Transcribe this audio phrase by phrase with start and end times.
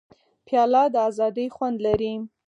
[0.45, 2.13] پیاله د ازادۍ خوند لري.